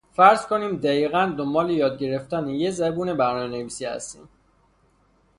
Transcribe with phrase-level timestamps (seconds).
[0.15, 4.29] فرض کنیم دقیقا دنبال یاد گرفتن یک زبون برنامه نویسی هستیم.